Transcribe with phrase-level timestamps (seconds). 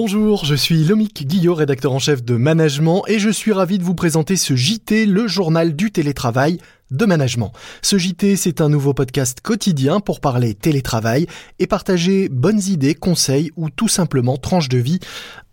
[0.00, 3.82] Bonjour, je suis Lomic Guillot, rédacteur en chef de Management, et je suis ravi de
[3.82, 6.58] vous présenter ce JT, le journal du télétravail
[6.92, 7.50] de management.
[7.82, 11.26] Ce JT, c'est un nouveau podcast quotidien pour parler télétravail
[11.58, 15.00] et partager bonnes idées, conseils ou tout simplement tranches de vie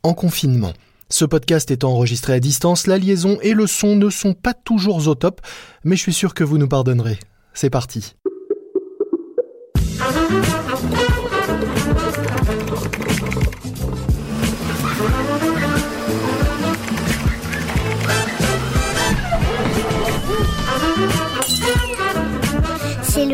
[0.04, 0.74] en confinement.
[1.10, 5.08] Ce podcast étant enregistré à distance, la liaison et le son ne sont pas toujours
[5.08, 5.42] au top,
[5.84, 7.18] mais je suis sûr que vous nous pardonnerez.
[7.56, 8.16] C'est parti.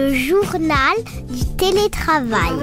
[0.02, 0.96] Le journal
[1.30, 2.54] du télétravail.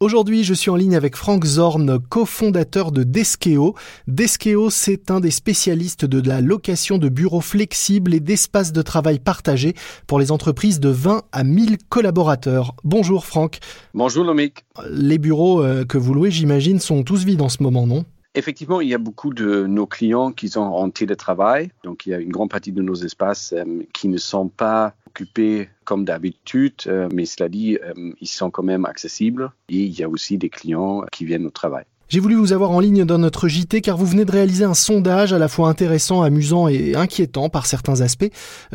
[0.00, 3.74] Aujourd'hui, je suis en ligne avec Frank Zorn, cofondateur de Deskeo.
[4.06, 9.18] Deskeo, c'est un des spécialistes de la location de bureaux flexibles et d'espaces de travail
[9.18, 9.72] partagés
[10.06, 12.74] pour les entreprises de 20 à 1000 collaborateurs.
[12.84, 13.60] Bonjour Franck.
[13.94, 14.66] Bonjour Lomic.
[14.90, 18.04] Les bureaux euh, que vous louez, j'imagine, sont tous vides en ce moment, non?
[18.36, 21.70] Effectivement, il y a beaucoup de nos clients qui sont en télétravail.
[21.84, 24.94] Donc, il y a une grande partie de nos espaces euh, qui ne sont pas
[25.06, 29.50] occupés comme d'habitude, euh, mais cela dit, euh, ils sont quand même accessibles.
[29.70, 31.86] Et il y a aussi des clients qui viennent au travail.
[32.08, 34.74] J'ai voulu vous avoir en ligne dans notre JT car vous venez de réaliser un
[34.74, 38.30] sondage à la fois intéressant, amusant et inquiétant par certains aspects.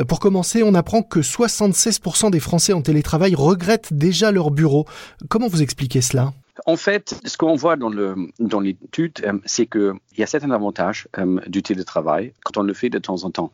[0.08, 4.86] Pour commencer, on apprend que 76% des Français en télétravail regrettent déjà leur bureau.
[5.30, 6.34] Comment vous expliquez cela?
[6.66, 7.90] En fait, ce qu'on voit dans,
[8.60, 12.90] l'étude, euh, c'est qu'il y a certains avantages euh, du télétravail quand on le fait
[12.90, 13.52] de temps en temps.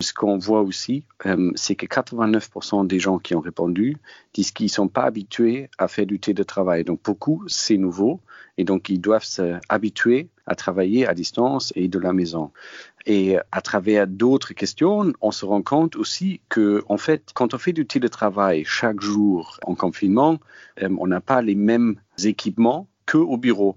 [0.00, 3.96] Ce qu'on voit aussi, euh, c'est que 89% des gens qui ont répondu
[4.34, 6.84] disent qu'ils ne sont pas habitués à faire du télétravail.
[6.84, 8.20] Donc, beaucoup, c'est nouveau
[8.60, 12.50] et donc ils doivent s'habituer à travailler à distance et de la maison.
[13.06, 17.58] Et à travers d'autres questions, on se rend compte aussi que, en fait, quand on
[17.58, 20.38] fait du télétravail chaque jour en confinement,
[20.82, 23.76] euh, on n'a pas les mêmes équipements qu'au bureau.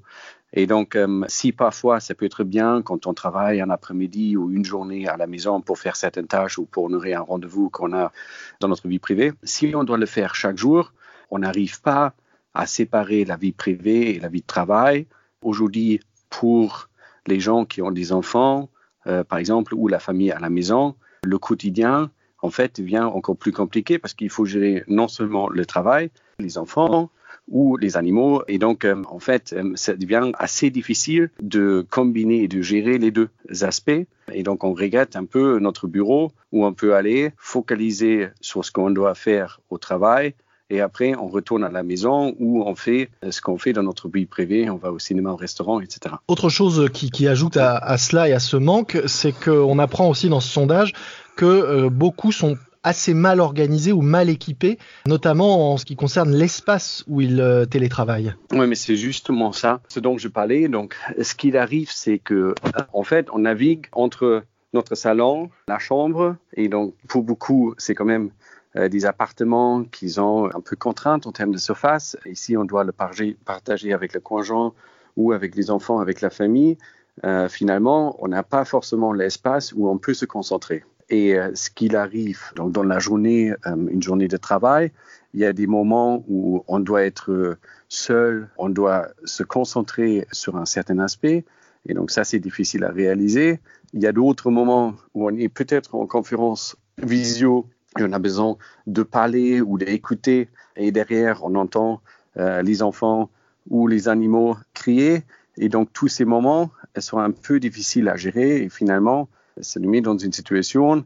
[0.53, 4.51] Et donc, euh, si parfois ça peut être bien quand on travaille un après-midi ou
[4.51, 7.93] une journée à la maison pour faire certaines tâches ou pour honorer un rendez-vous qu'on
[7.93, 8.11] a
[8.59, 10.93] dans notre vie privée, si on doit le faire chaque jour,
[11.31, 12.13] on n'arrive pas
[12.53, 15.07] à séparer la vie privée et la vie de travail.
[15.41, 16.89] Aujourd'hui, pour
[17.25, 18.69] les gens qui ont des enfants,
[19.07, 23.37] euh, par exemple, ou la famille à la maison, le quotidien, en fait, devient encore
[23.37, 26.09] plus compliqué parce qu'il faut gérer non seulement le travail,
[26.39, 27.09] les enfants
[27.49, 28.43] ou les animaux.
[28.47, 32.97] Et donc, euh, en fait, euh, ça devient assez difficile de combiner et de gérer
[32.97, 33.29] les deux
[33.61, 33.91] aspects.
[34.31, 38.71] Et donc, on regrette un peu notre bureau où on peut aller focaliser sur ce
[38.71, 40.33] qu'on doit faire au travail
[40.69, 44.09] et après, on retourne à la maison où on fait ce qu'on fait dans notre
[44.09, 44.69] vie privée.
[44.69, 46.15] On va au cinéma, au restaurant, etc.
[46.27, 50.39] Autre chose qui, ajoute à, cela et à ce manque, c'est qu'on apprend aussi dans
[50.39, 50.93] ce sondage
[51.35, 56.31] que euh, beaucoup sont assez mal organisés ou mal équipés, notamment en ce qui concerne
[56.33, 58.35] l'espace où ils euh, télétravaillent.
[58.51, 60.67] Oui, mais c'est justement ça, ce dont je parlais.
[60.67, 62.53] Donc, ce qu'il arrive, c'est que,
[62.91, 68.05] en fait, on navigue entre notre salon, la chambre, et donc pour beaucoup, c'est quand
[68.05, 68.29] même euh,
[68.75, 72.17] des appartements qui sont un peu contraintes en termes de surface.
[72.25, 74.73] Ici, on doit le partager avec le conjoint
[75.15, 76.77] ou avec les enfants, avec la famille.
[77.23, 80.83] Euh, finalement, on n'a pas forcément l'espace où on peut se concentrer.
[81.09, 84.91] Et euh, ce qu'il arrive donc dans la journée, une journée de travail,
[85.33, 87.57] il y a des moments où on doit être
[87.89, 91.45] seul, on doit se concentrer sur un certain aspect.
[91.87, 93.59] Et donc ça, c'est difficile à réaliser.
[93.93, 97.67] Il y a d'autres moments où on est peut-être en conférence visio
[97.99, 102.01] on a besoin de parler ou d'écouter et derrière on entend
[102.37, 103.29] euh, les enfants
[103.69, 105.23] ou les animaux crier.
[105.57, 108.63] Et donc tous ces moments sont un peu difficiles à gérer.
[108.63, 109.29] Et finalement
[109.61, 111.05] ça nous met dans une situation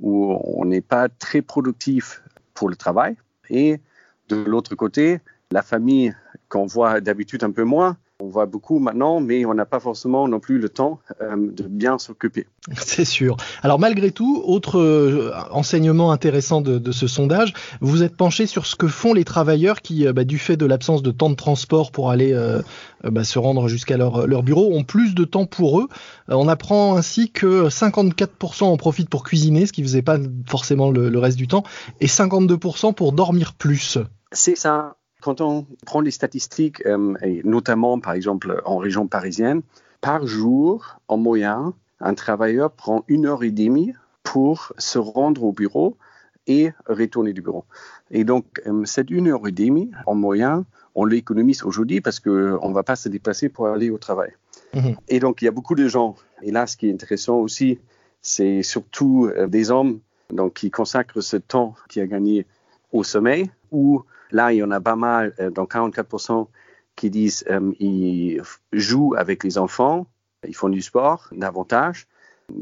[0.00, 2.22] où on n'est pas très productif
[2.54, 3.16] pour le travail.
[3.48, 3.80] Et
[4.28, 5.20] de l'autre côté
[5.50, 6.14] la famille
[6.48, 10.26] qu'on voit d'habitude un peu moins on voit beaucoup maintenant, mais on n'a pas forcément
[10.26, 12.46] non plus le temps euh, de bien s'occuper.
[12.76, 13.36] C'est sûr.
[13.62, 18.74] Alors malgré tout, autre euh, enseignement intéressant de, ce sondage, vous êtes penché sur ce
[18.74, 21.92] que font les travailleurs qui, euh, bah, du fait de l'absence de temps de transport
[21.92, 22.34] pour aller
[23.04, 25.88] bah, se rendre jusqu'à leur, leur, bureau, ont plus de temps pour eux.
[26.28, 30.90] on apprend ainsi que 54% en profitent pour cuisiner, ce qui ne faisait pas forcément
[30.90, 31.64] le, le reste du temps,
[32.00, 33.98] et 52% pour dormir plus.
[34.32, 34.96] C'est ça
[35.26, 39.62] quand on prend les statistiques, euh, et notamment par exemple en région parisienne,
[40.00, 43.92] par jour, en moyenne, un travailleur prend une heure et demie
[44.22, 45.96] pour se rendre au bureau
[46.46, 47.64] et retourner du bureau.
[48.12, 50.62] Et donc, euh, cette une heure et demie, en moyenne,
[50.94, 54.30] on l'économise aujourd'hui parce qu'on ne va pas se déplacer pour aller au travail.
[54.74, 54.94] Mhm.
[55.08, 56.14] Et donc, il y a beaucoup de gens.
[56.42, 57.80] Et là, ce qui est intéressant aussi,
[58.22, 59.98] c'est surtout euh, des hommes
[60.30, 62.46] donc qui consacrent ce temps qui a gagné
[62.92, 66.48] au sommeil, ou là, il y en a pas mal, euh, dans 44%
[66.96, 67.44] qui disent
[67.78, 68.42] qu'ils
[68.72, 70.06] jouent avec les enfants,
[70.46, 72.06] ils font du sport davantage.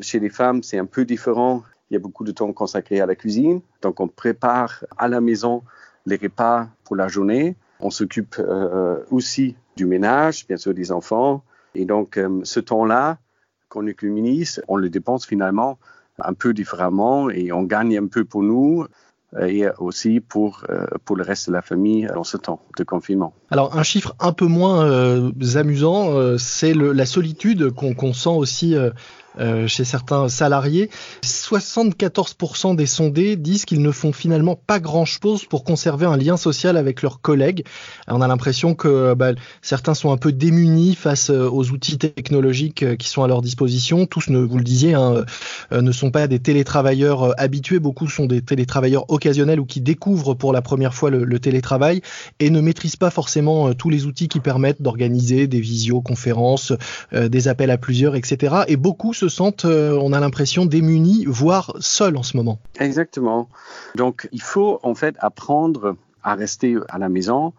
[0.01, 1.63] Chez les femmes, c'est un peu différent.
[1.91, 3.61] Il y a beaucoup de temps consacré à la cuisine.
[3.83, 5.63] Donc, on prépare à la maison
[6.07, 7.57] les repas pour la journée.
[7.81, 11.43] On s'occupe euh, aussi du ménage, bien sûr des enfants.
[11.75, 13.19] Et donc, euh, ce temps-là
[13.69, 15.79] qu'on économise, on le dépense finalement
[16.19, 18.87] un peu différemment et on gagne un peu pour nous
[19.41, 23.35] et aussi pour, euh, pour le reste de la famille dans ce temps de confinement.
[23.51, 28.77] Alors un chiffre un peu moins euh, amusant, euh, c'est la solitude qu'on sent aussi
[29.39, 30.91] euh, chez certains salariés.
[31.23, 36.77] 74% des sondés disent qu'ils ne font finalement pas grand-chose pour conserver un lien social
[36.77, 37.65] avec leurs collègues.
[38.07, 42.83] On a l'impression que bah, certains sont un peu démunis face euh, aux outils technologiques
[42.85, 44.07] euh, qui sont à leur disposition.
[44.07, 45.25] Tous, vous le disiez, hein,
[45.73, 47.79] ne sont pas des télétravailleurs habitués.
[47.79, 52.03] Beaucoup sont des télétravailleurs occasionnels ou qui découvrent pour la première fois le, le télétravail
[52.39, 56.73] et ne maîtrisent pas forcément tous les outils qui permettent d'organiser des visioconférences,
[57.13, 58.55] des appels à plusieurs, etc.
[58.69, 62.59] Et beaucoup se sentent, euh, on a l'impression, démunis, voire seuls en ce moment.
[62.79, 63.49] Exactement.
[63.95, 67.53] Donc, il faut en fait apprendre à rester à la maison.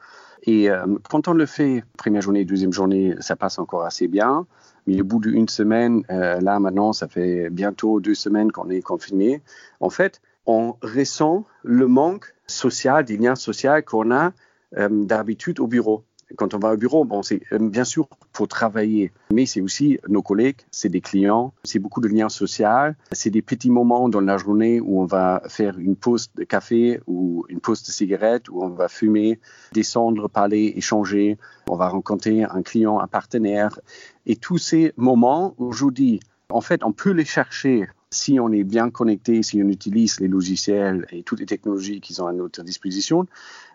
[0.44, 4.46] Et euh, quand on le fait, première journée, deuxième journée, ça passe encore assez bien.
[4.88, 8.82] Mais au bout d'une semaine, euh, là maintenant, ça fait bientôt deux semaines qu'on est
[8.82, 9.42] confiné.
[9.80, 14.32] En fait, on ressent le manque social, des liens sociaux qu'on a
[14.78, 16.04] d'habitude au bureau
[16.38, 20.00] quand on va au bureau, bon, c'est euh, bien sûr pour travailler, mais c'est aussi
[20.08, 24.22] nos collègues, c'est des clients, c'est beaucoup de liens sociaux, c'est des petits moments dans
[24.22, 28.50] la journée où on va faire une pause de café ou une pause de cigarette,
[28.50, 29.40] où on va fumer,
[29.74, 31.38] descendre, parler, échanger,
[31.70, 33.80] on va rencontrer un client, un partenaire.
[34.26, 36.20] Et tous ces moments, aujourd'hui,
[36.50, 40.28] en fait, on peut les chercher si on est bien connecté, si on utilise les
[40.28, 43.26] logiciels et toutes les technologies qu'ils ont à notre disposition,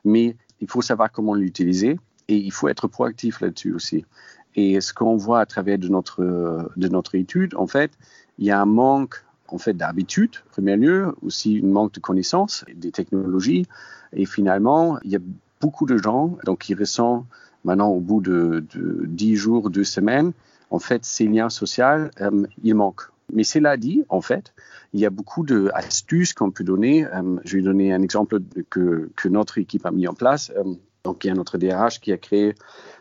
[0.05, 1.99] mais il faut savoir comment l'utiliser.
[2.31, 4.05] Et il faut être proactif là-dessus aussi.
[4.55, 7.93] Et ce qu'on voit à travers de notre, de notre étude, en fait,
[8.39, 12.01] il y a un manque en fait d'habitude, en premier lieu, aussi un manque de
[12.01, 13.67] connaissances des technologies.
[14.13, 15.21] Et finalement, il y a
[15.61, 17.27] beaucoup de gens donc, qui ressentent
[17.65, 20.33] maintenant au bout de, de 10 jours, 2 semaines,
[20.71, 23.11] en fait, ces liens sociaux, euh, ils manquent.
[23.33, 24.55] Mais cela dit, en fait,
[24.93, 27.07] il y a beaucoup d'astuces qu'on peut donner.
[27.07, 28.41] Euh, je vais donner un exemple
[28.71, 30.51] que, que, notre équipe a mis en place.
[30.57, 30.75] Euh,
[31.05, 32.55] donc, il y a notre DRH qui a créé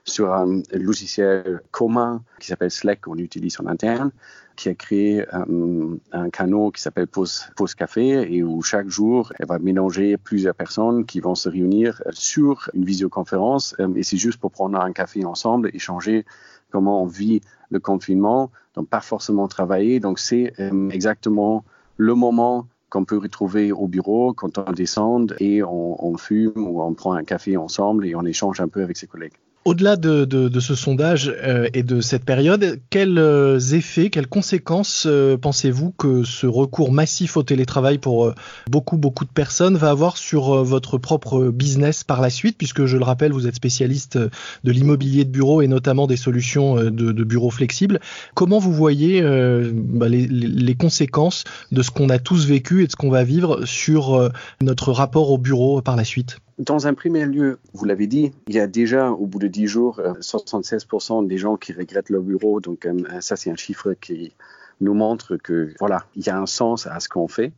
[0.05, 4.11] sur un logiciel commun qui s'appelle Slack, qu'on utilise en interne,
[4.55, 9.47] qui a créé euh, un canal qui s'appelle Pause, Café et où chaque jour, elle
[9.47, 14.39] va mélanger plusieurs personnes qui vont se réunir sur une visioconférence euh, et c'est juste
[14.39, 16.25] pour prendre un café ensemble, échanger
[16.71, 19.99] comment on vit le confinement, donc pas forcément travailler.
[19.99, 21.63] Donc, c'est euh, exactement
[21.97, 26.81] le moment qu'on peut retrouver au bureau quand on descend et on, on, fume ou
[26.81, 29.37] on prend un café ensemble et on échange un peu avec ses collègues.
[29.65, 35.37] Au-delà de, ce sondage euh, et de cette période, quels euh, effets, quelles conséquences euh,
[35.37, 38.33] pensez-vous que ce recours massif au télétravail pour
[38.69, 42.57] beaucoup, beaucoup de personnes va avoir sur votre propre business par la suite?
[42.57, 46.75] Puisque je le rappelle, vous êtes spécialiste de l'immobilier de bureau et notamment des solutions
[46.75, 47.99] de, de bureaux flexibles.
[48.35, 52.91] Comment vous voyez bah, les, les, conséquences de ce qu'on a tous vécu et de
[52.91, 56.37] ce qu'on va vivre sur notre rapport au bureau par la suite?
[56.59, 59.67] Dans un premier lieu, vous l'avez dit, il y a déjà au bout de 10
[59.67, 62.59] jours 76% des gens qui regrettent leur bureau.
[62.59, 64.33] Donc euh, ça, c'est un chiffre qui
[64.81, 67.53] nous montre que voilà, il y a un sens à ce qu'on fait.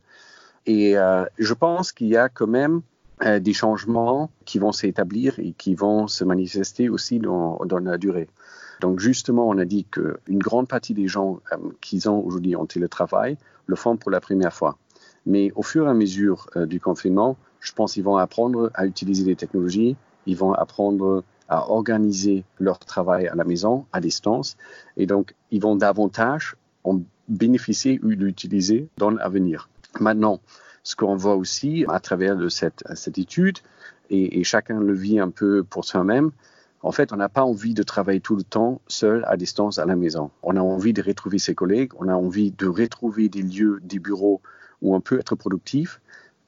[0.66, 2.82] Et euh, je pense qu'il y a quand même
[3.24, 8.28] euh, des changements qui vont s'établir et qui vont se manifester aussi dans, la durée.
[8.80, 12.66] Donc justement, on a dit qu'une grande partie des gens euh, qui ont aujourd'hui en
[12.66, 14.78] télétravail le font pour la première fois.
[15.28, 18.86] Mais au fur et à mesure euh, du confinement, je pense qu'ils vont apprendre à
[18.86, 24.58] utiliser les technologies, ils vont apprendre à organiser leur travail à la maison, à distance,
[24.98, 29.70] et donc ils vont davantage en bénéficier ou l'utiliser dans l'avenir.
[30.00, 30.40] Maintenant,
[30.84, 33.60] ce qu'on voit aussi à travers cette étude,
[34.10, 36.32] et, et, chacun le vit un peu pour soi-même,
[36.84, 39.86] en fait, on n'a pas envie de travailler tout le temps seul à distance à
[39.86, 40.32] la maison.
[40.42, 44.00] On a envie de retrouver ses collègues, on a envie de retrouver des lieux, des
[44.00, 44.42] bureaux
[44.82, 46.02] où on peut être productif,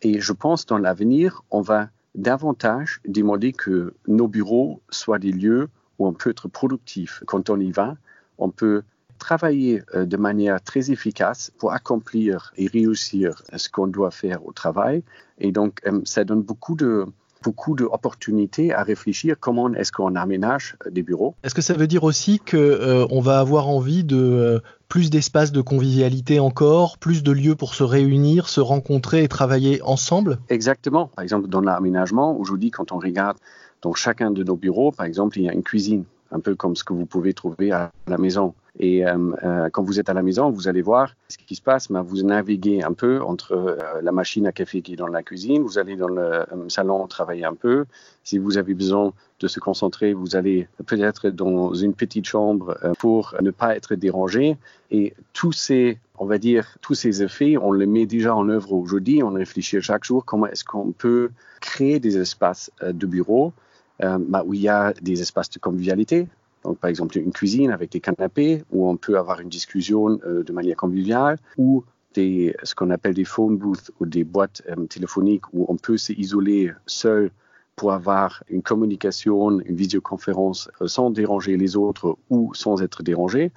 [0.03, 5.69] et je pense dans l'avenir, on va davantage demander que nos bureaux soient des lieux
[5.97, 7.23] où on peut être productif.
[7.25, 7.95] Quand on y va,
[8.37, 8.83] on peut
[9.17, 14.51] travailler euh, de manière très efficace pour accomplir et réussir ce qu'on doit faire au
[14.51, 15.03] travail.
[15.39, 17.05] Et donc, euh, ça donne beaucoup de,
[17.43, 21.35] beaucoup d'opportunités à réfléchir comment est-ce qu'on aménage des bureaux?
[21.43, 25.51] Est-ce que ça veut dire aussi qu'on euh, va avoir envie de euh, plus d'espace
[25.51, 30.39] de convivialité encore, plus de lieux pour se réunir, se rencontrer et travailler ensemble?
[30.49, 31.07] Exactement.
[31.15, 33.37] Par exemple, dans l'aménagement, aujourd'hui, quand on regarde
[33.81, 36.75] dans chacun de nos bureaux, par exemple, il y a une cuisine, un peu comme
[36.75, 38.53] ce que vous pouvez trouver à la maison.
[38.79, 41.61] Et euh, euh, quand vous êtes à la maison, vous allez voir ce qui se
[41.61, 41.89] passe.
[41.89, 45.21] Mais vous naviguez un peu entre euh, la machine à café qui est dans la
[45.21, 47.85] cuisine, vous allez dans le salon travailler un peu.
[48.23, 53.35] Si vous avez besoin de se concentrer, vous allez peut-être dans une petite chambre pour
[53.41, 54.57] ne pas être dérangé.
[54.89, 58.73] Et tous ces, on va dire, tous ces effets, on les met déjà en œuvre
[58.73, 59.21] aujourd'hui.
[59.21, 61.29] On réfléchit chaque jour comment est-ce qu'on peut
[61.61, 63.53] créer des espaces de bureau
[63.99, 66.27] bah, où il y a des espaces de convivialité,
[66.63, 70.43] donc, par exemple, une cuisine avec des canapés où on peut avoir une discussion euh,
[70.43, 74.85] de manière conviviale ou des, ce qu'on appelle des phone booths ou des boîtes euh,
[74.85, 77.31] téléphoniques où on peut s'isoler seul
[77.75, 83.51] pour avoir une communication, une visioconférence euh, sans déranger les autres ou sans être dérangé.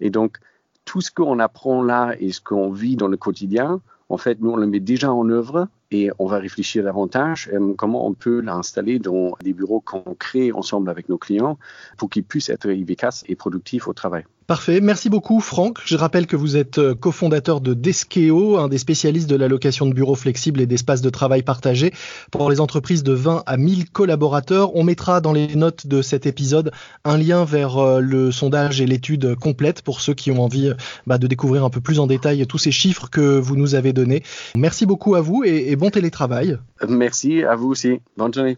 [0.00, 0.38] Et donc,
[0.84, 4.50] tout ce qu'on apprend là et ce qu'on vit dans le quotidien, en fait, nous,
[4.50, 8.40] on le met déjà en œuvre et on va réfléchir davantage à comment on peut
[8.40, 11.58] l'installer dans des bureaux qu'on crée ensemble avec nos clients
[11.96, 14.24] pour qu'ils puissent être efficaces et productifs au travail.
[14.46, 15.80] Parfait, merci beaucoup Franck.
[15.84, 19.86] Je rappelle que vous êtes euh, cofondateur de Deskeo, un des spécialistes de la location
[19.86, 21.92] de bureaux flexibles et d'espaces de travail partagés
[22.30, 24.76] pour les entreprises de 20 à 1000 collaborateurs.
[24.76, 26.70] On mettra dans les notes de cet épisode
[27.04, 30.72] un lien vers euh, le sondage et l'étude complète pour ceux qui ont envie
[31.08, 33.92] bah, de découvrir un peu plus en détail tous ces chiffres que vous nous avez
[33.92, 34.22] donnés.
[34.54, 36.56] Merci beaucoup à vous et, bon télétravail.
[36.88, 38.00] Merci à vous aussi.
[38.16, 38.56] Bonne journée.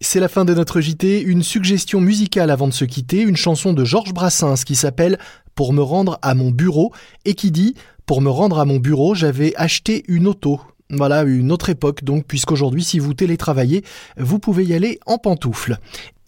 [0.00, 3.72] C'est la fin de notre JT, une suggestion musicale avant de se quitter, une chanson
[3.72, 5.18] de Georges Brassens qui s'appelle
[5.56, 6.92] Pour me rendre à mon bureau
[7.24, 7.74] et qui dit
[8.06, 10.60] Pour me rendre à mon bureau, j'avais acheté une auto.
[10.88, 13.82] Voilà, une autre époque donc, puisqu'aujourd'hui, si vous télétravaillez,
[14.16, 15.78] vous pouvez y aller en pantoufles.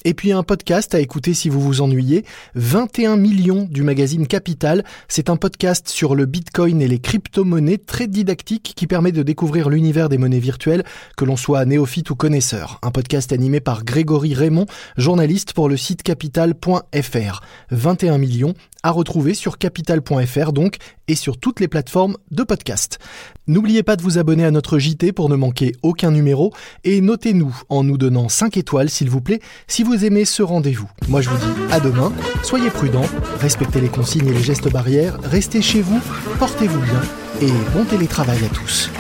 [0.05, 4.83] Et puis un podcast à écouter si vous vous ennuyez, 21 millions du magazine Capital.
[5.09, 9.69] C'est un podcast sur le Bitcoin et les crypto-monnaies très didactique qui permet de découvrir
[9.69, 10.85] l'univers des monnaies virtuelles,
[11.19, 12.79] que l'on soit néophyte ou connaisseur.
[12.83, 14.67] Un podcast animé par Grégory Raymond,
[14.97, 17.43] journaliste pour le site capital.fr.
[17.71, 20.77] 21 millions à retrouver sur capital.fr donc
[21.09, 22.99] et sur toutes les plateformes de podcast.
[23.47, 26.53] N'oubliez pas de vous abonner à notre JT pour ne manquer aucun numéro
[26.85, 30.89] et notez-nous en nous donnant 5 étoiles s'il vous plaît si vous aimez ce rendez-vous.
[31.09, 33.07] Moi je vous dis à demain, soyez prudents,
[33.41, 36.01] respectez les consignes et les gestes barrières, restez chez vous,
[36.39, 37.03] portez-vous bien
[37.41, 38.91] et bon télétravail à tous.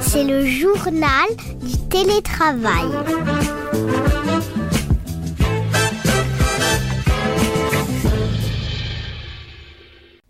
[0.00, 1.28] C'est le journal
[1.62, 4.11] du télétravail.